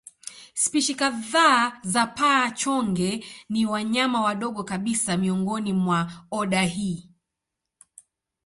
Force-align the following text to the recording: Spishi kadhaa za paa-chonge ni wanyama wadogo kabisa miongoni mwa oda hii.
Spishi 0.61 0.95
kadhaa 0.95 1.81
za 1.83 2.07
paa-chonge 2.07 3.25
ni 3.49 3.65
wanyama 3.65 4.21
wadogo 4.21 4.63
kabisa 4.63 5.17
miongoni 5.17 5.73
mwa 5.73 6.11
oda 6.31 6.61
hii. 6.63 7.09